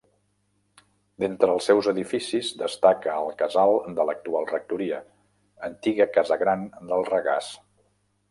[1.23, 5.03] D’entre els seus edificis destaca el casal de l’actual rectoria,
[5.71, 7.53] antiga casa Gran del Regàs.